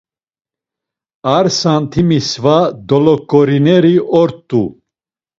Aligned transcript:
Ar 1.35 1.45
santimi 1.59 2.17
sva 2.29 2.55
doloǩorineri 2.87 3.95
ort̆u. 4.19 4.63